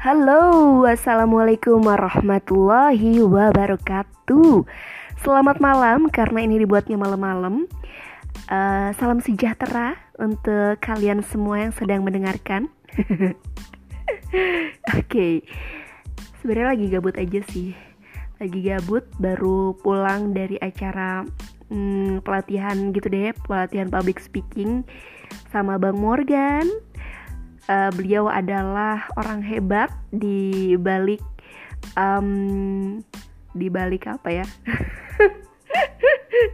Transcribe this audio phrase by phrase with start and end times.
[0.00, 4.64] Halo, assalamualaikum warahmatullahi wabarakatuh.
[5.20, 7.68] Selamat malam karena ini dibuatnya malam-malam.
[8.48, 12.72] Uh, salam sejahtera untuk kalian semua yang sedang mendengarkan.
[12.96, 13.36] Oke,
[15.04, 15.34] okay.
[16.40, 17.76] sebenarnya lagi gabut aja sih.
[18.40, 21.28] Lagi gabut, baru pulang dari acara
[21.68, 24.80] hmm, pelatihan gitu deh, pelatihan public speaking
[25.52, 26.88] sama Bang Morgan
[27.66, 31.20] uh, beliau adalah orang hebat di balik
[31.98, 33.02] um,
[33.52, 34.46] di balik apa ya?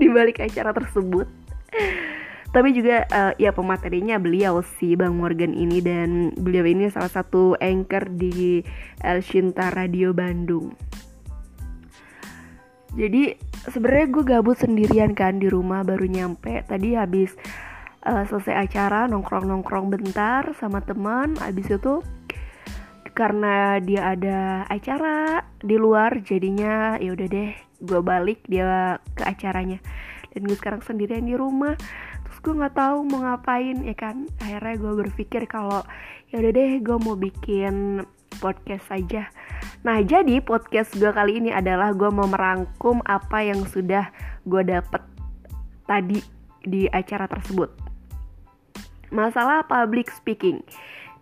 [0.00, 1.28] Di balik acara tersebut.
[2.54, 7.58] Tapi juga uh, ya pematerinya beliau sih Bang Morgan ini dan beliau ini salah satu
[7.58, 8.62] anchor di
[9.02, 10.70] El Shinta Radio Bandung.
[12.94, 13.34] Jadi
[13.66, 16.62] sebenarnya gue gabut sendirian kan di rumah baru nyampe.
[16.62, 17.34] Tadi habis
[18.06, 22.04] uh, selesai acara nongkrong-nongkrong bentar sama teman abis itu
[23.14, 27.52] karena dia ada acara di luar jadinya ya udah deh
[27.84, 29.78] gue balik dia ke acaranya.
[30.34, 31.78] Dan gue sekarang sendirian di rumah
[32.26, 34.26] terus gue nggak tahu mau ngapain ya kan?
[34.42, 35.86] Akhirnya gue berpikir kalau
[36.34, 38.02] ya udah deh gue mau bikin
[38.42, 39.30] podcast saja
[39.84, 44.10] nah jadi podcast gue kali ini adalah gue mau merangkum apa yang sudah
[44.42, 45.02] gue dapet
[45.86, 46.18] tadi
[46.64, 47.70] di acara tersebut
[49.14, 50.60] masalah public speaking.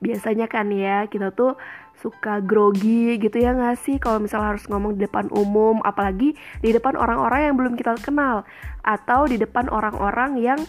[0.03, 1.55] Biasanya kan ya kita tuh
[2.03, 4.01] suka grogi gitu ya nggak sih?
[4.03, 6.35] Kalau misalnya harus ngomong di depan umum apalagi
[6.65, 8.43] di depan orang-orang yang belum kita kenal
[8.83, 10.61] atau di depan orang-orang yang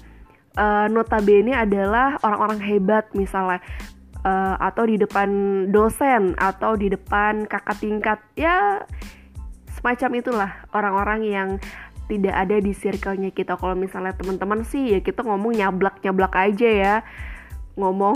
[0.60, 3.58] uh, notabene adalah orang-orang hebat misalnya
[4.22, 5.30] uh, atau di depan
[5.74, 8.20] dosen atau di depan kakak tingkat.
[8.38, 8.86] Ya
[9.74, 11.50] semacam itulah orang-orang yang
[12.08, 13.56] tidak ada di circle-nya kita.
[13.56, 16.96] Kalau misalnya teman-teman sih ya kita ngomong nyablak-nyablak aja ya.
[17.74, 18.16] Ngomong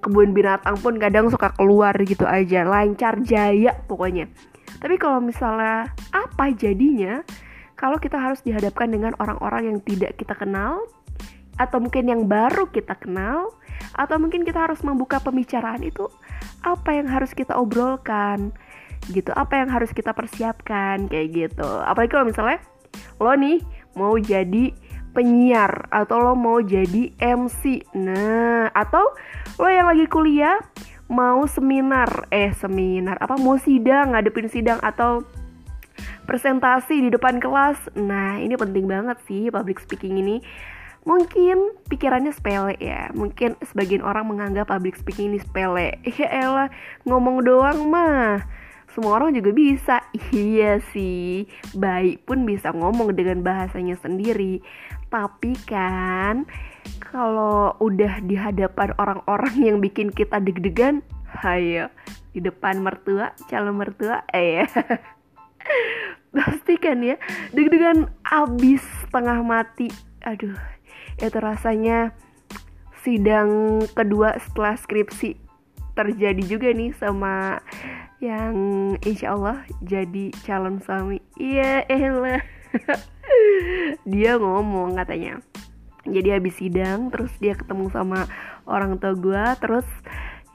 [0.00, 2.64] kebun binatang pun kadang suka keluar gitu aja.
[2.64, 4.30] Lancar jaya pokoknya.
[4.80, 7.20] Tapi kalau misalnya apa jadinya
[7.74, 10.84] kalau kita harus dihadapkan dengan orang-orang yang tidak kita kenal
[11.54, 13.54] atau mungkin yang baru kita kenal
[13.94, 16.10] atau mungkin kita harus membuka pembicaraan itu
[16.64, 18.54] apa yang harus kita obrolkan?
[19.12, 21.12] Gitu apa yang harus kita persiapkan?
[21.12, 21.68] Kayak gitu.
[21.84, 22.58] Apalagi kalau misalnya
[23.24, 23.64] lo nih
[23.96, 24.76] mau jadi
[25.16, 27.88] penyiar atau lo mau jadi MC.
[27.96, 29.16] Nah, atau
[29.56, 30.60] lo yang lagi kuliah
[31.08, 35.24] mau seminar, eh seminar apa mau sidang, ngadepin sidang atau
[36.28, 37.96] presentasi di depan kelas.
[37.96, 40.44] Nah, ini penting banget sih public speaking ini.
[41.04, 46.72] Mungkin pikirannya sepele ya Mungkin sebagian orang menganggap public speaking ini sepele Ya elah
[47.04, 48.40] ngomong doang mah
[48.94, 49.98] semua orang juga bisa.
[50.30, 51.50] Iya sih.
[51.74, 54.62] Baik pun bisa ngomong dengan bahasanya sendiri.
[55.10, 56.46] Tapi kan
[56.98, 61.02] kalau udah di hadapan orang-orang yang bikin kita deg-degan
[61.42, 61.90] hayo
[62.34, 64.66] di depan mertua calon mertua eh
[66.34, 67.14] pasti kan ya
[67.54, 69.90] deg-degan abis setengah mati.
[70.26, 70.58] Aduh
[71.22, 72.10] itu rasanya
[73.06, 75.38] sidang kedua setelah skripsi
[75.94, 77.62] terjadi juga nih sama
[78.24, 78.56] yang
[79.04, 81.20] insya Allah jadi calon suami.
[81.36, 82.40] Iya elah
[84.12, 85.44] dia ngomong katanya.
[86.04, 88.24] Jadi habis sidang terus dia ketemu sama
[88.64, 89.88] orang tua gue terus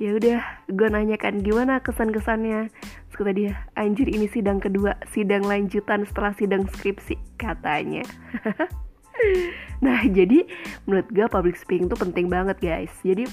[0.01, 0.39] ya udah
[0.71, 2.71] gue nanyakan gimana kesan kesannya
[3.11, 8.01] terus kata dia anjir ini sidang kedua sidang lanjutan setelah sidang skripsi katanya.
[9.83, 10.47] Nah jadi
[10.87, 12.91] menurut gue public speaking itu penting banget guys.
[13.03, 13.27] Jadi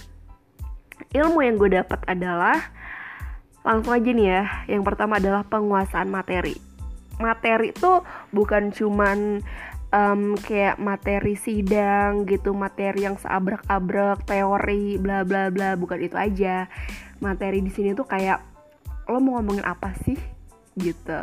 [1.14, 2.58] ilmu yang gue dapat adalah
[3.66, 4.42] langsung aja nih ya.
[4.70, 6.54] Yang pertama adalah penguasaan materi.
[7.18, 9.42] Materi itu bukan cuman
[9.90, 16.70] um, kayak materi sidang gitu materi yang seabrek-abrek teori bla bla bla bukan itu aja.
[17.18, 18.38] Materi di sini tuh kayak
[19.10, 20.36] lo mau ngomongin apa sih?
[20.76, 21.22] gitu.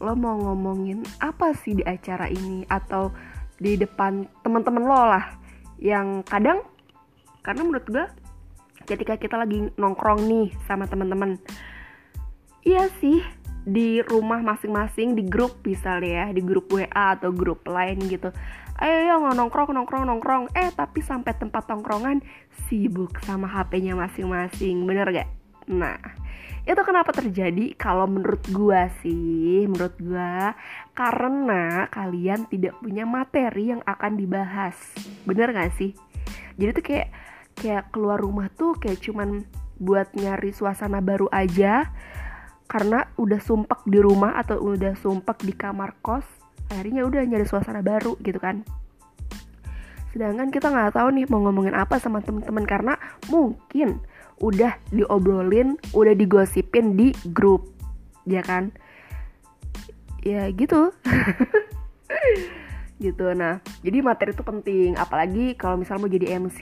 [0.00, 2.64] Lo mau ngomongin apa sih di acara ini?
[2.66, 3.12] Atau
[3.60, 5.24] di depan teman-teman lo lah.
[5.76, 6.58] Yang kadang
[7.44, 8.04] karena menurut gue
[8.84, 11.36] ketika kita lagi nongkrong nih sama teman-teman.
[12.60, 13.24] Iya sih
[13.64, 18.32] di rumah masing-masing di grup misalnya ya di grup WA atau grup lain gitu.
[18.80, 20.44] Ayo yo nongkrong nongkrong nongkrong.
[20.56, 22.24] Eh tapi sampai tempat nongkrongan
[22.68, 24.88] sibuk sama HP-nya masing-masing.
[24.88, 25.28] Bener gak?
[25.68, 26.00] Nah
[26.64, 30.52] itu kenapa terjadi kalau menurut gua sih menurut gua
[30.92, 34.76] karena kalian tidak punya materi yang akan dibahas.
[35.28, 35.92] Bener gak sih?
[36.56, 37.08] Jadi tuh kayak
[37.60, 39.44] kayak keluar rumah tuh kayak cuman
[39.76, 41.92] buat nyari suasana baru aja.
[42.70, 46.24] Karena udah sumpek di rumah atau udah sumpek di kamar kos
[46.70, 48.62] akhirnya udah nyari suasana baru gitu kan.
[50.14, 52.94] Sedangkan kita nggak tahu nih mau ngomongin apa sama temen-temen karena
[53.26, 53.98] mungkin
[54.40, 57.66] udah diobrolin udah digosipin di grup
[58.24, 58.70] ya kan?
[60.22, 60.94] Ya gitu.
[63.00, 66.60] Gitu nah jadi materi itu penting apalagi kalau misalnya mau jadi MC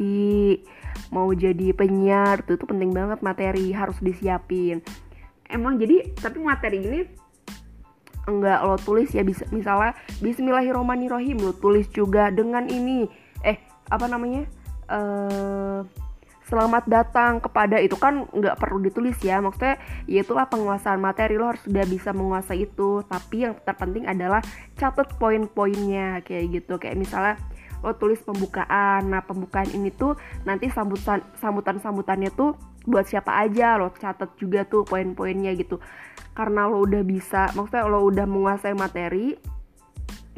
[1.09, 4.85] mau jadi penyiar itu tuh penting banget materi harus disiapin.
[5.49, 7.01] Emang jadi tapi materi ini
[8.29, 13.09] enggak lo tulis ya bisa misalnya Bismillahirrohmanirrohim lo tulis juga dengan ini.
[13.41, 13.57] Eh
[13.89, 14.45] apa namanya?
[14.93, 15.81] Eh
[16.49, 19.77] selamat datang kepada itu kan nggak perlu ditulis ya maksudnya
[20.09, 23.01] ya itulah penguasaan materi lo harus sudah bisa menguasai itu.
[23.09, 24.45] Tapi yang terpenting adalah
[24.77, 26.77] catat poin-poinnya kayak gitu.
[26.77, 27.35] Kayak misalnya
[27.83, 29.09] lo tulis pembukaan.
[29.11, 32.59] Nah pembukaan ini tuh nanti sambutan sambutan sambutannya tuh
[32.89, 35.79] buat siapa aja lo catat juga tuh poin-poinnya gitu.
[36.33, 39.35] Karena lo udah bisa maksudnya lo udah menguasai materi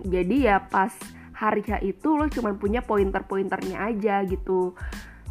[0.00, 0.92] jadi ya pas
[1.36, 4.76] hari itu lo cuma punya pointer-pointernya aja gitu.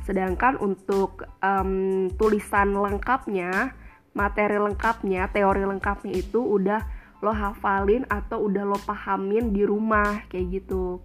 [0.06, 3.78] Sedangkan untuk um, tulisan lengkapnya,
[4.18, 6.82] materi lengkapnya, teori lengkapnya itu udah
[7.22, 10.98] lo hafalin atau udah lo pahamin di rumah kayak gitu.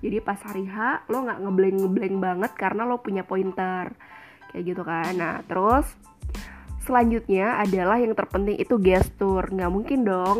[0.00, 3.94] Jadi pas hari H lo nggak ngebleng ngebleng banget karena lo punya pointer
[4.52, 5.12] kayak gitu kan.
[5.16, 5.86] Nah terus
[6.84, 9.46] selanjutnya adalah yang terpenting itu gestur.
[9.50, 10.38] Nggak mungkin dong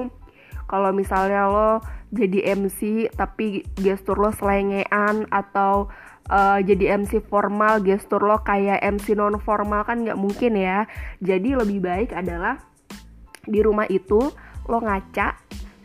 [0.67, 1.71] kalau misalnya lo
[2.11, 5.91] jadi MC tapi gestur lo selengean atau
[6.31, 10.87] uh, jadi MC formal gestur lo kayak MC non formal kan nggak mungkin ya
[11.23, 12.59] jadi lebih baik adalah
[13.47, 14.31] di rumah itu
[14.67, 15.39] lo ngaca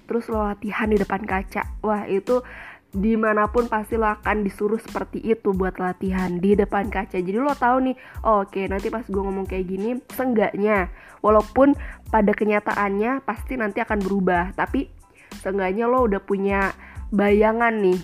[0.10, 2.42] terus lo latihan di depan kaca wah itu
[2.92, 7.24] di mana pun pasti lo akan disuruh seperti itu buat latihan di depan kaca.
[7.24, 7.96] Jadi lo tahu nih
[8.28, 10.92] oke okay, nanti pas gue ngomong kayak gini seenggaknya
[11.24, 11.72] walaupun
[12.12, 14.92] pada kenyataannya pasti nanti akan berubah tapi
[15.40, 16.76] seenggaknya lo udah punya
[17.16, 18.00] bayangan nih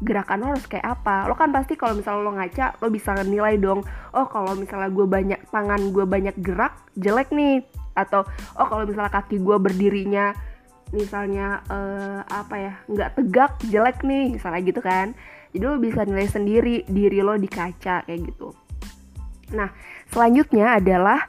[0.00, 1.28] gerakan lo harus kayak apa.
[1.28, 3.84] Lo kan pasti kalau misalnya lo ngaca lo bisa nilai dong
[4.16, 7.60] oh kalau misalnya gue banyak tangan gue banyak gerak jelek nih.
[7.92, 8.24] Atau
[8.56, 10.32] oh kalau misalnya kaki gue berdirinya
[10.92, 15.16] misalnya uh, apa ya nggak tegak jelek nih misalnya gitu kan
[15.54, 18.52] jadi lo bisa nilai sendiri diri lo di kaca kayak gitu
[19.54, 19.70] nah
[20.10, 21.24] selanjutnya adalah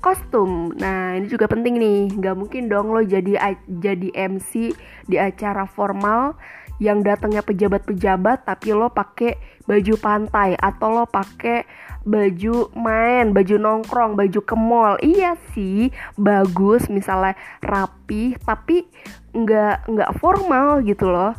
[0.00, 0.72] kostum.
[0.80, 2.00] Nah, ini juga penting nih.
[2.16, 3.36] Nggak mungkin dong lo jadi
[3.68, 4.72] jadi MC
[5.06, 6.34] di acara formal
[6.80, 9.36] yang datangnya pejabat-pejabat tapi lo pakai
[9.68, 11.68] baju pantai atau lo pakai
[12.02, 14.96] baju main, baju nongkrong, baju ke mall.
[15.04, 18.88] Iya sih, bagus misalnya rapi tapi
[19.36, 21.36] nggak nggak formal gitu loh.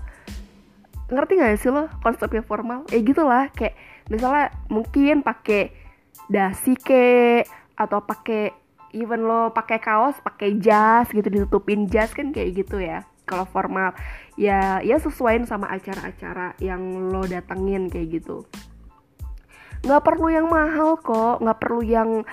[1.12, 2.88] Ngerti gak sih lo konsepnya formal?
[2.94, 3.76] Eh gitulah kayak
[4.08, 5.76] misalnya mungkin pakai
[6.32, 7.44] dasi ke
[7.76, 8.54] atau pakai
[8.96, 13.96] even lo pakai kaos, pakai jas gitu ditutupin jas kan kayak gitu ya kalau formal
[14.36, 18.44] ya ya sesuaiin sama acara-acara yang lo datengin kayak gitu.
[19.88, 22.28] Nggak perlu yang mahal kok nggak perlu yang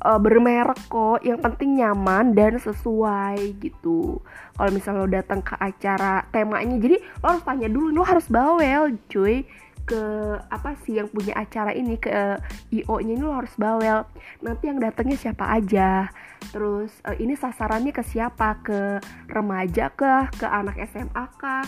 [0.00, 4.18] uh, bermerek kok yang penting nyaman dan sesuai gitu.
[4.56, 8.96] Kalau misalnya lo datang ke acara temanya jadi lo harus tanya dulu lo harus bawel
[9.12, 9.44] cuy
[9.82, 10.02] ke
[10.48, 12.38] apa sih yang punya acara ini ke uh,
[12.70, 14.06] IO nya ini lo harus bawel.
[14.40, 16.08] Nanti yang datangnya siapa aja.
[16.50, 18.62] Terus uh, ini sasarannya ke siapa?
[18.62, 20.30] Ke remaja kah?
[20.32, 21.66] Ke anak SMA kah?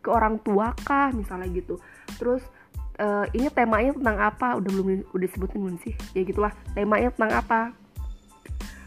[0.00, 1.10] Ke orang tua kah?
[1.12, 1.82] Misalnya gitu.
[2.18, 2.42] Terus
[3.02, 4.56] uh, ini temanya tentang apa?
[4.58, 5.94] Udah belum udah sebutin belum sih?
[6.14, 6.52] Ya gitulah.
[6.72, 7.60] Temanya tentang apa?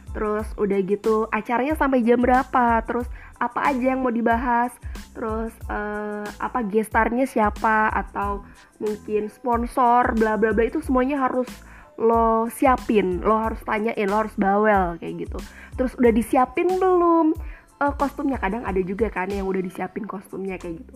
[0.10, 2.82] Terus udah gitu acaranya sampai jam berapa?
[2.88, 3.06] Terus
[3.39, 4.75] apa aja yang mau dibahas
[5.20, 7.92] terus uh, apa gestarnya siapa?
[7.92, 8.48] Atau
[8.80, 11.52] mungkin sponsor bla bla bla itu semuanya harus
[12.00, 15.40] lo siapin lo harus tanyain lo harus bawel kayak gitu.
[15.76, 17.36] Terus udah disiapin belum?
[17.84, 20.96] Uh, kostumnya kadang ada juga kan yang udah disiapin kostumnya kayak gitu.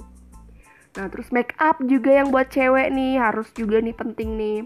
[0.96, 4.60] Nah terus make up juga yang buat cewek nih harus juga nih penting nih.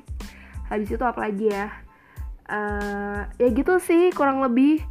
[0.70, 1.74] Habis itu apa lagi ya?
[2.46, 4.86] Uh, ya gitu sih kurang lebih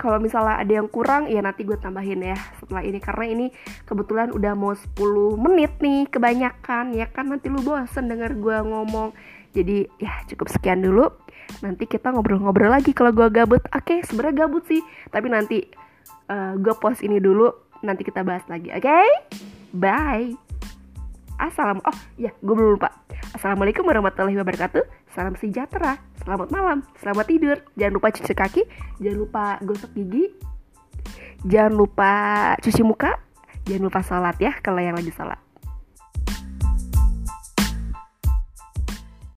[0.00, 2.96] kalau misalnya ada yang kurang ya nanti gue tambahin ya setelah ini.
[3.04, 3.46] Karena ini
[3.84, 4.96] kebetulan udah mau 10
[5.36, 7.28] menit nih kebanyakan ya kan?
[7.28, 9.12] Nanti lu bosen denger gue ngomong.
[9.52, 11.12] Jadi ya cukup sekian dulu.
[11.60, 13.60] Nanti kita ngobrol-ngobrol lagi kalau gue gabut.
[13.76, 14.80] Oke sebenarnya gabut sih.
[15.12, 15.68] Tapi nanti
[16.32, 17.52] uh, gue post ini dulu.
[17.84, 18.80] Nanti kita bahas lagi oke?
[18.80, 19.08] Okay?
[19.76, 20.32] bye.
[21.36, 21.84] Assalam.
[21.84, 22.88] Oh ya gue belum lupa
[23.40, 24.84] Assalamualaikum warahmatullahi wabarakatuh.
[25.16, 25.96] Salam sejahtera.
[26.20, 26.84] Selamat malam.
[27.00, 27.56] Selamat tidur.
[27.72, 28.62] Jangan lupa cuci kaki.
[29.00, 30.28] Jangan lupa gosok gigi.
[31.48, 32.12] Jangan lupa
[32.60, 33.16] cuci muka.
[33.64, 35.40] Jangan lupa sholat ya Kalau yang lagi sholat